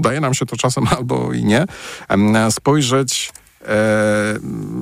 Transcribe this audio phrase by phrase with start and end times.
[0.00, 1.64] udaje nam się to czasem albo i nie,
[2.50, 3.32] spojrzeć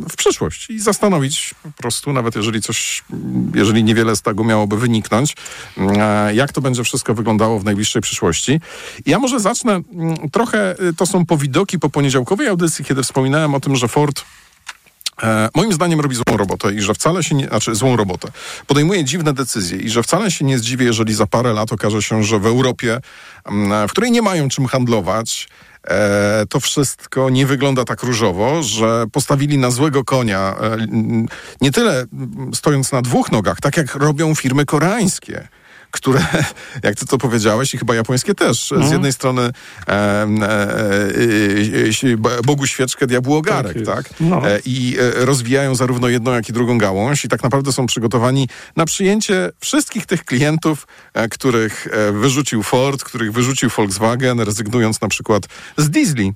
[0.08, 3.04] w przyszłość i zastanowić po prostu, nawet jeżeli coś,
[3.54, 5.36] jeżeli niewiele z tego miałoby wyniknąć,
[6.34, 8.60] jak to będzie wszystko wyglądało w najbliższej przyszłości.
[9.06, 13.76] Ja może zacznę mm, trochę, to są powidoki po poniedziałkowej audycji, kiedy wspominałem o tym,
[13.76, 14.24] że Ford
[15.22, 18.28] E, moim zdaniem robi złą robotę i że wcale się nie, znaczy złą robotę.
[18.66, 22.22] Podejmuje dziwne decyzje i że wcale się nie zdziwię, jeżeli za parę lat okaże się,
[22.24, 23.00] że w Europie,
[23.88, 25.48] w której nie mają czym handlować,
[25.84, 30.76] e, to wszystko nie wygląda tak różowo, że postawili na złego konia, e,
[31.60, 32.04] nie tyle
[32.54, 35.48] stojąc na dwóch nogach, tak jak robią firmy koreańskie
[35.90, 36.26] które,
[36.82, 38.88] jak ty to powiedziałeś, i chyba japońskie też, mm.
[38.88, 40.26] z jednej strony e, e,
[42.02, 44.08] e, Bogu świeczkę, diabłu ogarek, tak?
[44.08, 44.20] tak?
[44.20, 44.48] No.
[44.48, 48.48] E, I e, rozwijają zarówno jedną, jak i drugą gałąź i tak naprawdę są przygotowani
[48.76, 50.86] na przyjęcie wszystkich tych klientów,
[51.30, 55.42] których wyrzucił Ford, których wyrzucił Volkswagen, rezygnując na przykład
[55.76, 56.32] z diesli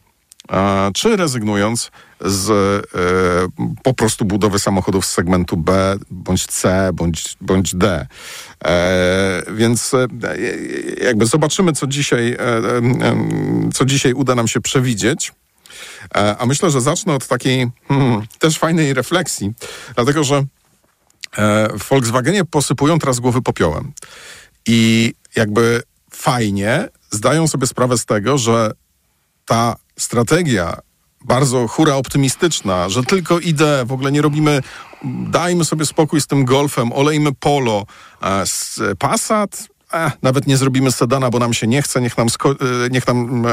[0.95, 7.75] czy rezygnując z e, po prostu budowy samochodów z segmentu B, bądź C, bądź, bądź
[7.75, 8.07] D.
[8.65, 10.07] E, więc e,
[11.05, 12.83] jakby zobaczymy, co dzisiaj, e, e,
[13.75, 15.33] co dzisiaj uda nam się przewidzieć.
[16.15, 19.53] E, a myślę, że zacznę od takiej hmm, też fajnej refleksji,
[19.95, 20.45] dlatego że
[21.79, 23.93] w Volkswagenie posypują teraz głowy popiołem.
[24.67, 28.73] I jakby fajnie zdają sobie sprawę z tego, że
[29.47, 30.77] ta strategia
[31.25, 34.63] bardzo hura optymistyczna, że tylko ideę, w ogóle nie robimy,
[35.31, 37.87] dajmy sobie spokój z tym golfem, olejmy polo,
[38.99, 42.55] Passat, eh, nawet nie zrobimy sedana, bo nam się nie chce, niech nam, sko, e,
[42.91, 43.51] niech nam e,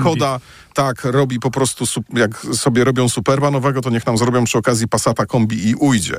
[0.00, 0.40] Skoda
[0.76, 4.88] tak robi po prostu, jak sobie robią Superba nowego, to niech nam zrobią przy okazji
[4.88, 6.16] Passata kombi i ujdzie.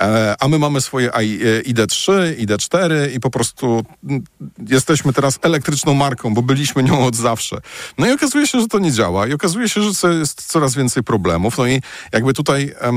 [0.00, 4.24] E, a my mamy swoje ID3, ID4 i po prostu mm,
[4.68, 7.56] jesteśmy teraz elektryczną marką, bo byliśmy nią od zawsze.
[7.98, 11.02] No i okazuje się, że to nie działa i okazuje się, że jest coraz więcej
[11.02, 11.58] problemów.
[11.58, 11.82] No i
[12.12, 12.90] jakby tutaj e,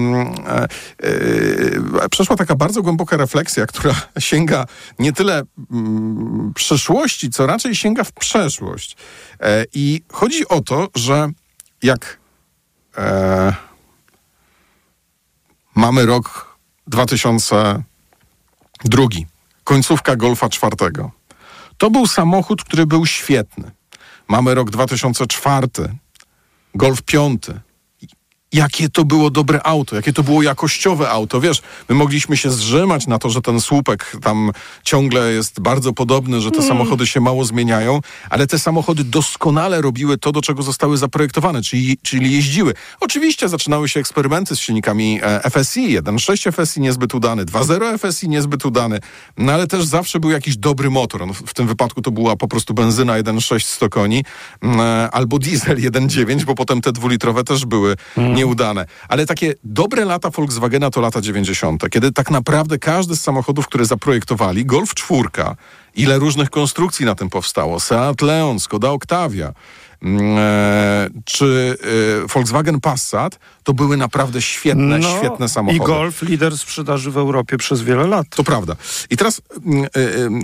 [2.03, 4.65] e, przeszła taka bardzo głęboka refleksja, która sięga
[4.99, 5.43] nie tyle
[6.55, 8.97] przyszłości, co raczej sięga w przeszłość.
[9.39, 11.29] E, I chodzi o to, że
[11.83, 12.19] jak
[12.97, 13.55] e,
[15.75, 16.57] mamy rok
[16.87, 17.83] 2002,
[19.63, 21.11] końcówka Golfa czwartego,
[21.77, 23.71] to był samochód, który był świetny.
[24.27, 25.67] Mamy rok 2004,
[26.75, 27.59] Golf piąty,
[28.53, 31.41] jakie to było dobre auto, jakie to było jakościowe auto.
[31.41, 34.51] Wiesz, my mogliśmy się zrzymać na to, że ten słupek tam
[34.83, 36.67] ciągle jest bardzo podobny, że te mm.
[36.67, 37.99] samochody się mało zmieniają,
[38.29, 42.73] ale te samochody doskonale robiły to, do czego zostały zaprojektowane, czyli, czyli jeździły.
[42.99, 45.19] Oczywiście zaczynały się eksperymenty z silnikami
[45.51, 48.99] FSI, 1.6 FSI niezbyt udany, 2.0 FSI niezbyt udany,
[49.37, 51.27] no ale też zawsze był jakiś dobry motor.
[51.27, 54.23] No, w tym wypadku to była po prostu benzyna 1.6 100 koni
[55.11, 58.85] albo diesel 1.9, bo potem te dwulitrowe też były mm nieudane.
[59.07, 63.85] Ale takie dobre lata Volkswagena to lata 90., kiedy tak naprawdę każdy z samochodów, które
[63.85, 65.21] zaprojektowali, Golf 4,
[65.95, 69.53] ile różnych konstrukcji na tym powstało, Seat Leon, Skoda Octavia,
[70.01, 71.77] mm, e, czy
[72.23, 75.83] e, Volkswagen Passat, to były naprawdę świetne, no, świetne samochody.
[75.83, 78.27] I Golf lider sprzedaży w Europie przez wiele lat.
[78.29, 78.75] To prawda.
[79.09, 79.83] I teraz mm,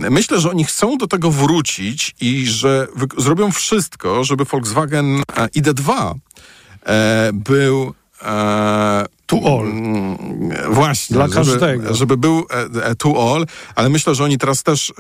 [0.02, 5.22] e, myślę, że oni chcą do tego wrócić i że zrobią wszystko, żeby Volkswagen
[5.56, 6.16] ID2 e,
[7.34, 9.72] był e, to all.
[10.70, 11.14] Właśnie.
[11.14, 11.96] Dla żeby, każdego.
[11.96, 14.94] Żeby był e, e, to all, ale myślę, że oni teraz też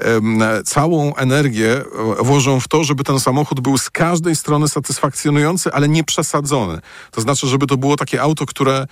[0.00, 1.82] e, całą energię
[2.20, 6.80] włożą w to, żeby ten samochód był z każdej strony satysfakcjonujący, ale nie przesadzony.
[7.10, 8.86] To znaczy, żeby to było takie auto, które,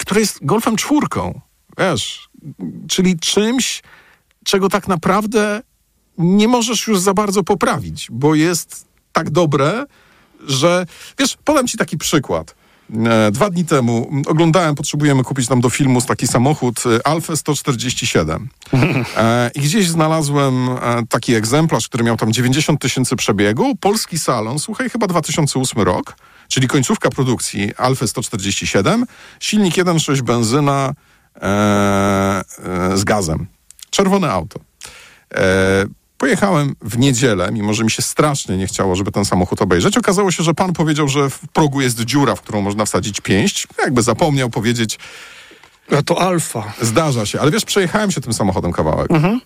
[0.00, 1.40] które jest golfem czwórką.
[1.78, 2.28] Wiesz,
[2.88, 3.82] czyli czymś,
[4.44, 5.62] czego tak naprawdę
[6.18, 9.86] nie możesz już za bardzo poprawić, bo jest tak dobre,
[10.46, 10.86] że
[11.18, 12.54] wiesz, podam ci taki przykład.
[13.06, 18.48] E, dwa dni temu oglądałem, potrzebujemy kupić nam do filmu taki samochód e, Alfa 147.
[19.16, 20.68] E, I gdzieś znalazłem
[21.08, 23.76] taki egzemplarz, który miał tam 90 tysięcy przebiegu.
[23.76, 26.16] Polski salon, słuchaj, chyba 2008 rok,
[26.48, 29.06] czyli końcówka produkcji Alfa 147.
[29.40, 30.92] Silnik 1.6 benzyna
[32.94, 33.46] z gazem.
[33.90, 34.60] Czerwone auto.
[36.18, 39.96] Pojechałem w niedzielę, mimo że mi się strasznie nie chciało, żeby ten samochód obejrzeć.
[39.96, 43.66] Okazało się, że pan powiedział, że w progu jest dziura, w którą można wsadzić pięść.
[43.78, 44.98] Jakby zapomniał powiedzieć.
[45.98, 46.72] A to alfa.
[46.80, 49.10] Zdarza się, ale wiesz, przejechałem się tym samochodem kawałek.
[49.10, 49.40] Mhm.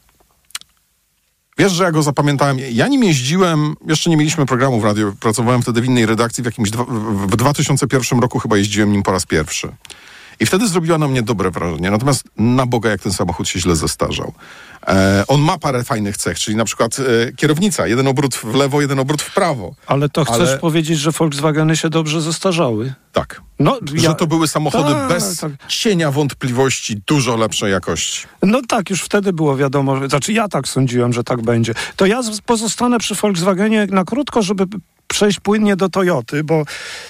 [1.59, 2.59] Wiesz, że ja go zapamiętałem.
[2.71, 6.47] Ja nim jeździłem, jeszcze nie mieliśmy programu w radio, pracowałem wtedy w innej redakcji, w
[6.47, 9.73] jakimś dwa, w 2001 roku chyba jeździłem nim po raz pierwszy.
[10.41, 11.91] I wtedy zrobiła na mnie dobre wrażenie.
[11.91, 14.33] Natomiast na Boga, jak ten samochód się źle zestarzał.
[14.87, 18.81] E, on ma parę fajnych cech, czyli na przykład e, kierownica, jeden obrót w lewo,
[18.81, 19.75] jeden obrót w prawo.
[19.87, 20.59] Ale to chcesz Ale...
[20.59, 22.95] powiedzieć, że Volkswageny się dobrze zestarzały?
[23.13, 23.43] Tak.
[23.59, 24.15] No, że ja...
[24.15, 25.53] to były samochody tak, bez tak.
[25.69, 28.27] cienia wątpliwości dużo lepszej jakości.
[28.43, 31.75] No tak, już wtedy było wiadomo, znaczy ja tak sądziłem, że tak będzie.
[31.97, 34.67] To ja pozostanę przy Volkswagenie na krótko, żeby
[35.09, 36.65] przejść płynnie do Toyoty, bo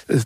[0.09, 0.21] y,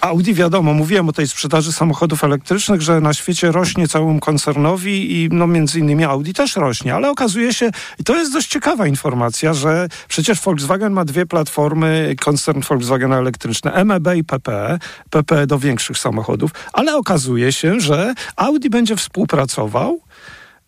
[0.00, 5.28] Audi, wiadomo, mówiłem o tej sprzedaży samochodów elektrycznych, że na świecie rośnie całym koncernowi i
[5.32, 9.54] no między innymi Audi też rośnie, ale okazuje się, i to jest dość ciekawa informacja,
[9.54, 14.78] że przecież Volkswagen ma dwie platformy, koncern Volkswagen elektryczne, MEB i PPE,
[15.10, 20.00] PPE do większych samochodów, ale okazuje się, że Audi będzie współpracował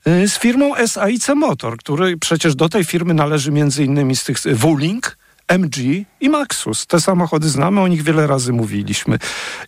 [0.06, 4.38] y, z firmą SAIC Motor, który przecież do tej firmy należy między innymi z tych
[4.54, 5.19] Wuling,
[5.58, 6.86] MG i Maxus.
[6.86, 9.18] Te samochody znamy, o nich wiele razy mówiliśmy.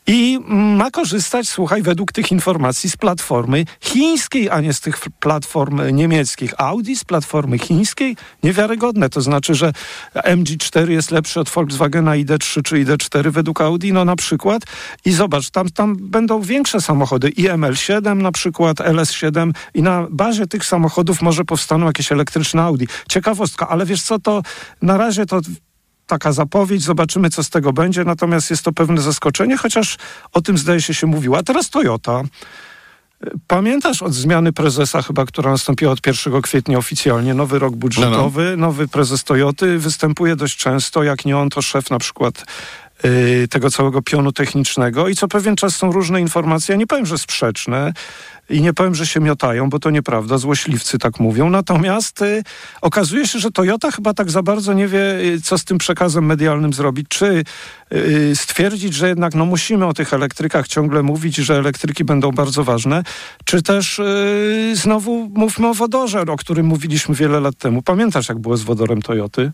[0.07, 5.97] I ma korzystać, słuchaj, według tych informacji z platformy chińskiej, a nie z tych platform
[5.97, 6.55] niemieckich.
[6.59, 8.17] Audi z platformy chińskiej?
[8.43, 9.09] Niewiarygodne.
[9.09, 9.73] To znaczy, że
[10.15, 14.63] MG4 jest lepszy od Volkswagena ID3 czy ID4 według Audi, no na przykład.
[15.05, 20.65] I zobacz, tam, tam będą większe samochody, IML7 na przykład, LS7 i na bazie tych
[20.65, 22.85] samochodów może powstaną jakieś elektryczne Audi.
[23.09, 24.43] Ciekawostka, ale wiesz co, to
[24.83, 25.41] na razie to
[26.13, 29.97] taka zapowiedź, zobaczymy co z tego będzie, natomiast jest to pewne zaskoczenie, chociaż
[30.33, 31.39] o tym zdaje się się mówiło.
[31.39, 32.23] A teraz Toyota.
[33.47, 38.51] Pamiętasz od zmiany prezesa chyba, która nastąpiła od 1 kwietnia oficjalnie, nowy rok budżetowy, no,
[38.51, 38.57] no.
[38.57, 42.45] nowy prezes Toyoty występuje dość często, jak nie on, to szef na przykład
[43.51, 47.19] tego całego pionu technicznego i co pewien czas są różne informacje, ja nie powiem, że
[47.19, 47.93] sprzeczne,
[48.51, 51.51] i nie powiem, że się miotają, bo to nieprawda, złośliwcy tak mówią.
[51.51, 52.43] Natomiast y,
[52.81, 56.27] okazuje się, że Toyota chyba tak za bardzo nie wie, y, co z tym przekazem
[56.27, 57.07] medialnym zrobić.
[57.09, 57.45] Czy
[57.93, 62.65] y, stwierdzić, że jednak no, musimy o tych elektrykach ciągle mówić, że elektryki będą bardzo
[62.65, 63.03] ważne,
[63.45, 67.83] czy też y, znowu mówmy o wodorze, o którym mówiliśmy wiele lat temu.
[67.83, 69.53] Pamiętasz, jak było z wodorem Toyoty?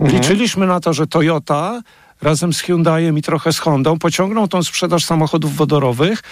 [0.00, 0.22] Mhm.
[0.22, 1.82] Liczyliśmy na to, że Toyota
[2.22, 6.22] razem z Hyundaiem i trochę z Hondą pociągną tą sprzedaż samochodów wodorowych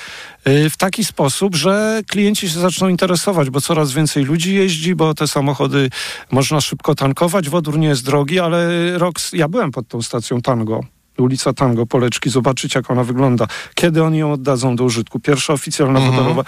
[0.49, 5.15] y, w taki sposób, że klienci się zaczną interesować, bo coraz więcej ludzi jeździ, bo
[5.15, 5.91] te samochody
[6.31, 7.49] można szybko tankować.
[7.49, 12.31] Wodór nie jest drogi, ale rok, ja byłem pod tą stacją Tango ulica Tango, Poleczki,
[12.31, 13.47] zobaczyć jak ona wygląda.
[13.75, 15.21] Kiedy oni ją oddadzą do użytku?
[15.21, 16.17] Pierwsza oficjalna mhm.
[16.17, 16.45] wodorowa.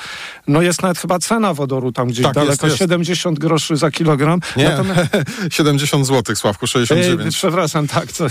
[0.47, 2.79] No jest nawet chyba cena wodoru tam gdzieś tak, daleko, jest, jest.
[2.79, 4.41] 70 groszy za kilogram.
[4.57, 5.11] Nie, Natomiast...
[5.51, 7.21] 70 zł, Sławku, 69.
[7.25, 8.13] Ej, przepraszam, tak.
[8.13, 8.27] Co...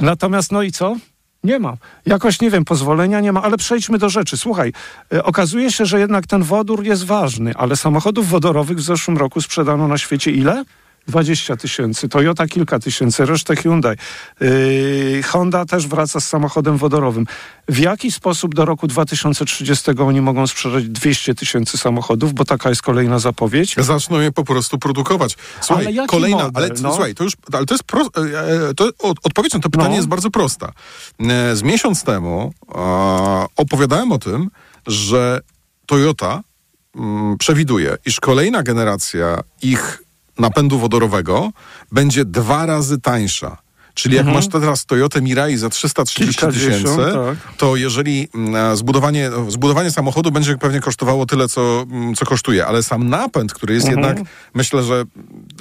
[0.00, 0.96] Natomiast no i co?
[1.44, 1.76] Nie ma.
[2.06, 4.36] Jakoś, nie wiem, pozwolenia nie ma, ale przejdźmy do rzeczy.
[4.36, 4.72] Słuchaj,
[5.12, 9.40] y, okazuje się, że jednak ten wodór jest ważny, ale samochodów wodorowych w zeszłym roku
[9.40, 10.64] sprzedano na świecie ile?
[11.10, 13.96] 20 tysięcy, Toyota kilka tysięcy, resztę Hyundai.
[14.40, 17.26] Yy, Honda też wraca z samochodem wodorowym.
[17.68, 22.82] W jaki sposób do roku 2030 oni mogą sprzedać 200 tysięcy samochodów, bo taka jest
[22.82, 23.74] kolejna zapowiedź?
[23.78, 25.36] Zaczną je po prostu produkować.
[25.60, 26.94] Słuchaj, ale kolejna, model, ale no?
[26.94, 28.90] słuchaj, to już, ale to jest pro, e, e, to,
[29.22, 29.96] odpowiedź na to pytanie no.
[29.96, 30.72] jest bardzo prosta.
[31.20, 32.52] E, z miesiąc temu
[33.56, 34.50] opowiadałem o tym,
[34.86, 35.40] że
[35.86, 36.42] Toyota
[36.96, 40.02] mm, przewiduje, iż kolejna generacja ich
[40.40, 41.50] napędu wodorowego
[41.92, 43.69] będzie dwa razy tańsza.
[43.94, 44.36] Czyli jak mhm.
[44.36, 47.56] masz teraz Toyota Mirai za 330 tysięcy, tak.
[47.56, 52.82] to jeżeli mm, zbudowanie, zbudowanie samochodu będzie pewnie kosztowało tyle, co, mm, co kosztuje, ale
[52.82, 54.06] sam napęd, który jest mhm.
[54.06, 55.04] jednak, myślę, że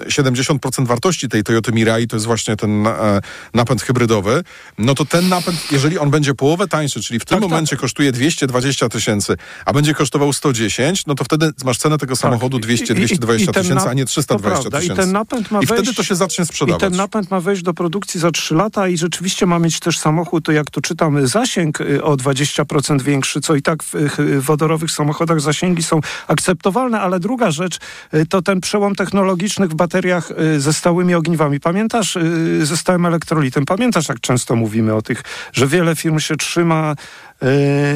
[0.05, 3.21] 70% wartości tej Toyota Mirai to jest właśnie ten e,
[3.53, 4.43] napęd hybrydowy,
[4.77, 7.49] no to ten napęd, jeżeli on będzie połowę tańszy, czyli w tym tak, tak.
[7.49, 7.79] momencie tak.
[7.81, 12.21] kosztuje 220 tysięcy, a będzie kosztował 110, no to wtedy masz cenę tego tak.
[12.21, 14.93] samochodu 200-220 tysięcy, a nie 320 tysięcy.
[14.93, 16.81] I, ten napęd ma I wejść, wtedy to się zacznie sprzedawać.
[16.81, 19.99] I ten napęd ma wejść do produkcji za 3 lata i rzeczywiście ma mieć też
[19.99, 24.91] samochód, to jak tu czytam, zasięg y, o 20% większy, co i tak w wodorowych
[24.91, 27.79] samochodach zasięgi są akceptowalne, ale druga rzecz
[28.13, 31.59] y, to ten przełom technologiczny w bateriach y, ze stałymi ogniwami.
[31.59, 32.17] Pamiętasz
[32.61, 33.65] ze stałym elektrolitem?
[33.65, 35.23] Pamiętasz, jak często mówimy o tych,
[35.53, 36.95] że wiele firm się trzyma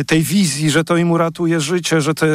[0.07, 2.29] tej wizji, że to im uratuje życie, że ten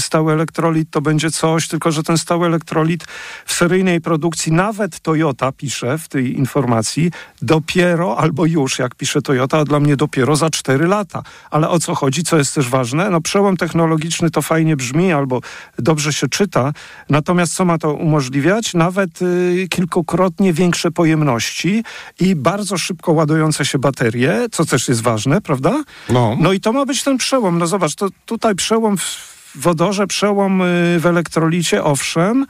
[0.00, 3.04] stały elektrolit to będzie coś, tylko że ten stały elektrolit
[3.46, 7.10] w seryjnej produkcji, nawet Toyota pisze w tej informacji,
[7.42, 11.22] dopiero albo już, jak pisze Toyota, a dla mnie dopiero za 4 lata.
[11.50, 13.10] Ale o co chodzi, co jest też ważne?
[13.10, 15.40] No przełom technologiczny to fajnie brzmi albo
[15.78, 16.72] dobrze się czyta,
[17.08, 18.74] natomiast co ma to umożliwiać?
[18.74, 21.84] Nawet y, kilkukrotnie większe pojemności
[22.20, 25.84] i bardzo szybko ładujące się baterie, co też jest ważne, prawda?
[26.08, 26.33] No.
[26.40, 27.58] No i to ma być ten przełom.
[27.58, 32.46] No zobacz, to tutaj przełom w wodorze, przełom y, w elektrolicie, owszem,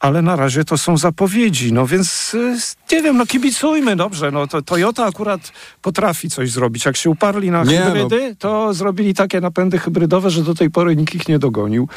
[0.00, 2.56] ale na razie to są zapowiedzi, no więc y,
[2.92, 5.52] nie wiem, no kibicujmy, dobrze, no to Toyota akurat
[5.82, 6.84] potrafi coś zrobić.
[6.84, 8.34] Jak się uparli na nie, hybrydy, no.
[8.38, 11.88] to zrobili takie napędy hybrydowe, że do tej pory nikt ich nie dogonił.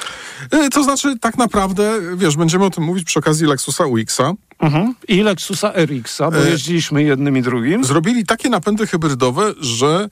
[0.53, 4.33] Y, to znaczy, tak naprawdę, wiesz, będziemy o tym mówić przy okazji Lexusa UX-a.
[4.59, 4.95] Mhm.
[5.07, 7.83] I Lexusa RX-a, bo jeździliśmy jednym i drugim.
[7.83, 10.09] Zrobili takie napędy hybrydowe, że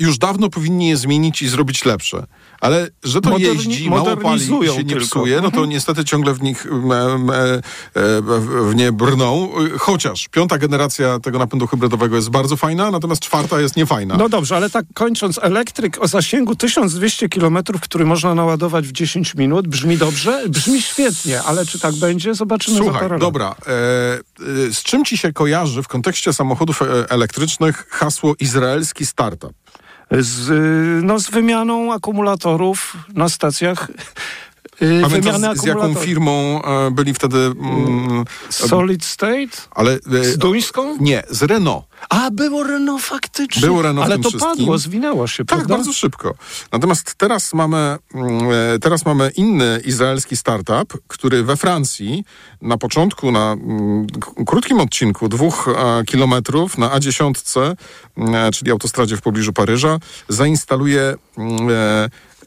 [0.00, 2.26] już dawno powinni je zmienić i zrobić lepsze
[2.60, 5.68] ale że to Moderni jeździ, mało pali się nie psuje, no to mhm.
[5.68, 6.66] niestety ciągle w nich
[8.64, 13.76] w nie brną, chociaż piąta generacja tego napędu hybrydowego jest bardzo fajna, natomiast czwarta jest
[13.76, 14.16] niefajna.
[14.16, 19.34] No dobrze, ale tak kończąc, elektryk o zasięgu 1200 km, który można naładować w 10
[19.34, 20.44] minut, brzmi dobrze?
[20.48, 22.34] Brzmi świetnie, ale czy tak będzie?
[22.34, 27.10] Zobaczymy Słuchaj, za dobra, e, e, z czym ci się kojarzy w kontekście samochodów e,
[27.10, 29.52] elektrycznych hasło izraelski startup?
[30.10, 33.90] Z, no, z wymianą akumulatorów na stacjach
[34.82, 37.38] Y, Pamiętasz, z jaką firmą e, byli wtedy...
[37.38, 39.68] Mm, Solid State?
[39.70, 40.96] Ale, e, z Duńską?
[41.00, 41.87] Nie, z Renault.
[42.08, 43.62] A, było Renault faktycznie.
[43.62, 44.56] Było Renault Ale to wszystkim.
[44.56, 45.74] padło, zwinęło się, Tak, prawda?
[45.76, 46.34] bardzo szybko.
[46.72, 52.24] Natomiast teraz mamy, mm, e, teraz mamy inny izraelski startup, który we Francji
[52.62, 54.06] na początku, na mm,
[54.46, 55.68] krótkim odcinku, dwóch
[56.06, 57.76] kilometrów na A10,
[58.52, 61.14] czyli autostradzie w pobliżu Paryża, zainstaluje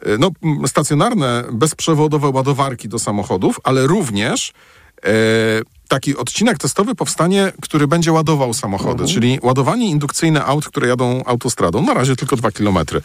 [0.06, 0.32] E, no,
[0.68, 4.54] stacjonarne, bezprzewodowe ładowarki do samochodów, ale również
[5.04, 5.12] e,
[5.92, 9.10] taki odcinek testowy powstanie, który będzie ładował samochody, mhm.
[9.10, 11.82] czyli ładowanie indukcyjne aut, które jadą autostradą.
[11.82, 13.02] Na razie tylko dwa kilometry.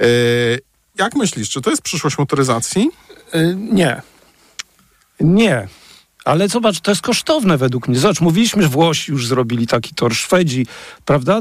[0.00, 0.06] E,
[0.98, 2.90] jak myślisz, czy to jest przyszłość motoryzacji?
[3.32, 4.02] E, nie.
[5.20, 5.68] Nie.
[6.24, 7.98] Ale zobacz, to jest kosztowne według mnie.
[7.98, 10.66] Zobacz, mówiliśmy, że Włosi już zrobili taki tor, Szwedzi,
[11.04, 11.40] prawda?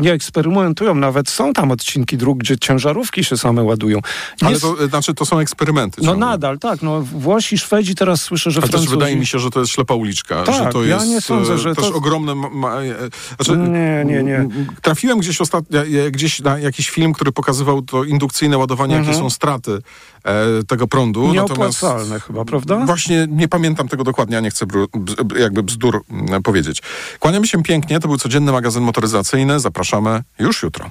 [0.00, 3.98] nie eksperymentują, nawet są tam odcinki dróg, gdzie ciężarówki się same ładują.
[4.42, 6.00] Nie Ale to znaczy, to są eksperymenty.
[6.02, 6.26] No ciągle.
[6.26, 6.82] nadal, tak.
[6.82, 8.86] No, Włosi, Szwedzi, teraz słyszę, że Ale Francuzi...
[8.86, 10.42] też wydaje mi się, że to jest ślepa uliczka.
[10.42, 11.94] Tak, że to ja jest nie sądzę, że też to...
[11.94, 12.34] ogromne...
[12.34, 12.76] Ma...
[13.36, 14.48] Znaczy, nie, nie, nie.
[14.82, 19.08] Trafiłem gdzieś ostatnio, gdzieś na jakiś film, który pokazywał to indukcyjne ładowanie, mhm.
[19.08, 19.78] jakie są straty
[20.24, 21.32] e, tego prądu.
[21.32, 22.86] Nieopłacalne Natomiast, chyba, prawda?
[22.86, 24.66] Właśnie nie pamiętam tego dokładnie, a nie chcę
[25.38, 26.82] jakby bzdur mm, powiedzieć.
[27.20, 29.60] Kłaniamy się pięknie, to był codzienny magazyn motoryzacyjny.
[29.60, 30.90] Zapraszamy już jutro.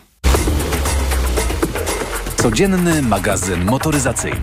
[2.38, 4.42] Codzienny magazyn motoryzacyjny.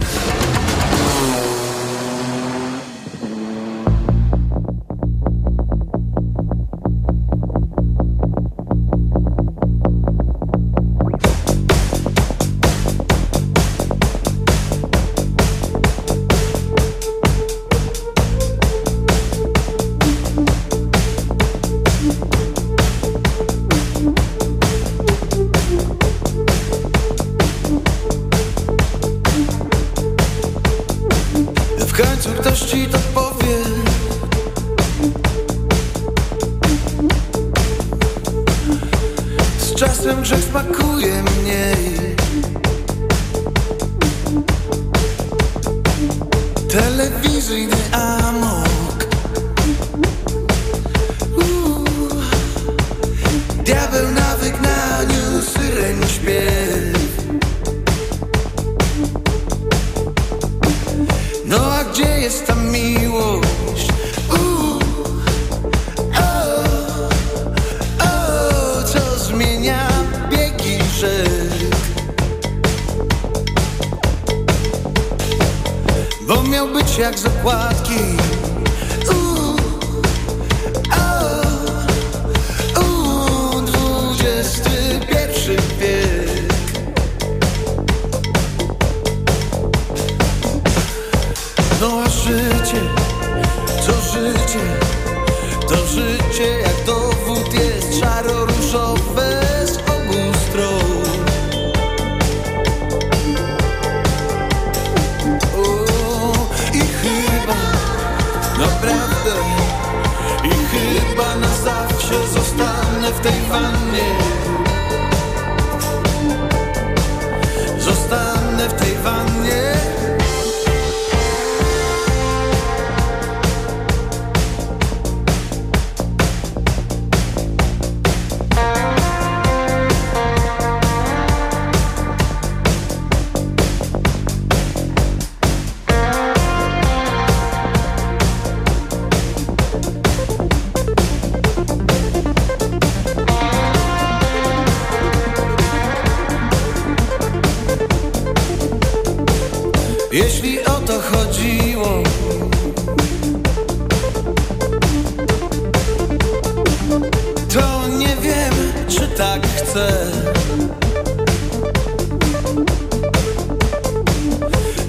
[159.20, 159.88] Tak chcę.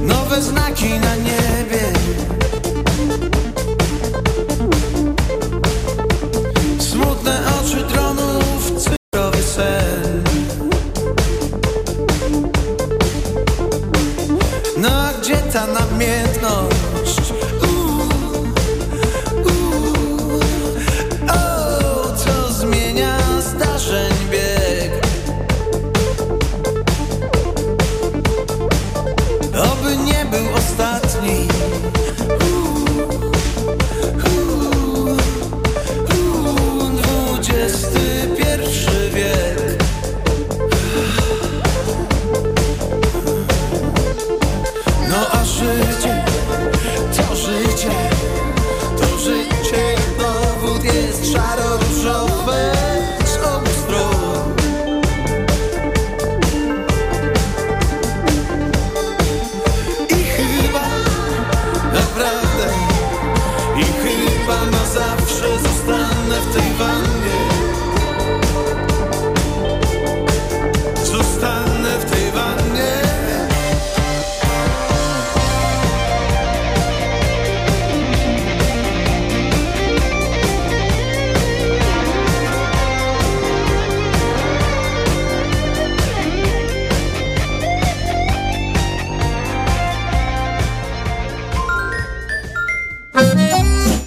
[0.01, 1.40] Nowe znaki na niebie.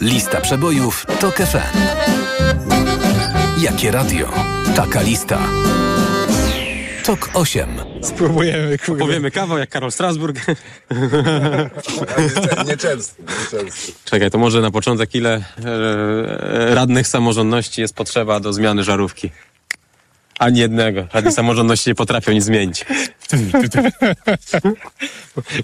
[0.05, 1.79] Lista przebojów TOK FM.
[3.59, 4.33] Jakie radio?
[4.77, 5.39] Taka lista.
[7.05, 7.69] TOK 8.
[8.03, 9.05] Spróbujemy, kurde.
[9.05, 10.37] Powiemy kawał jak Karol Strasburg.
[12.67, 13.93] Nieczęsto, nieczęsto.
[14.05, 19.31] Czekaj, to może na początek ile e, radnych samorządności jest potrzeba do zmiany żarówki?
[20.39, 21.07] Ani jednego.
[21.13, 22.85] Radni samorządności nie potrafią nic zmienić.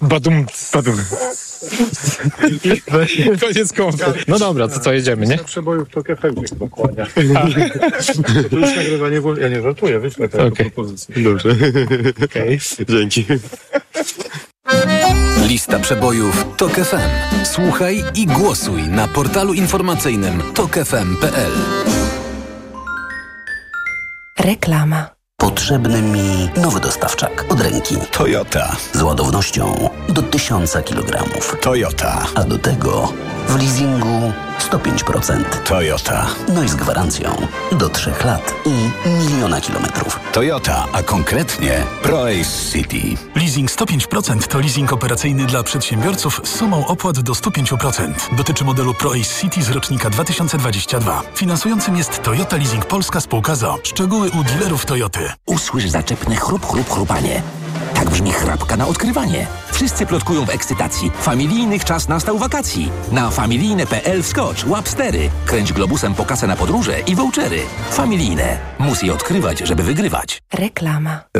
[0.02, 0.96] Badum, badum.
[3.40, 4.04] Koniec konfy.
[4.28, 5.38] No dobra, to co, jedziemy, nie?
[5.38, 7.06] przebojów to KFM się dokłania.
[8.50, 9.40] To już nagrywanie wolno.
[9.40, 10.70] Ja nie żartuję, wyślę tę Okej.
[10.70, 11.14] propozycję.
[11.22, 11.56] Dobrze.
[12.88, 13.26] Dzięki.
[15.48, 16.96] Lista przebojów TOK FM.
[17.44, 21.52] Słuchaj i głosuj na portalu informacyjnym tokefm.pl.
[24.40, 25.06] Reklama.
[25.36, 27.96] Potrzebny mi nowy dostawczak od ręki.
[28.12, 28.76] Toyota.
[28.92, 31.24] Z ładownością do 1000 kg.
[31.60, 32.26] Toyota.
[32.34, 33.12] A do tego
[33.50, 34.32] w leasingu
[34.70, 35.44] 105%.
[35.64, 36.26] Toyota.
[36.54, 40.20] No i z gwarancją do 3 lat i miliona kilometrów.
[40.32, 43.16] Toyota, a konkretnie ProAce City.
[43.34, 48.12] Leasing 105% to leasing operacyjny dla przedsiębiorców z sumą opłat do 105%.
[48.36, 51.22] Dotyczy modelu ProAce City z rocznika 2022.
[51.34, 53.78] Finansującym jest Toyota Leasing Polska Spółka ZO.
[53.82, 55.32] Szczegóły u dealerów Toyoty.
[55.46, 57.42] Usłysz zaczepne chrup, chrup, chrupanie.
[58.10, 59.46] Brzmi chrapka na odkrywanie.
[59.72, 61.10] Wszyscy plotkują w ekscytacji.
[61.10, 62.90] Familijnych czas nastał wakacji.
[63.12, 65.30] Na familijne.pl wskocz, łap stery.
[65.46, 67.60] Kręć globusem po kasę na podróże i vouchery.
[67.90, 68.58] Familijne.
[68.78, 70.42] Musi odkrywać, żeby wygrywać.
[70.52, 71.20] Reklama.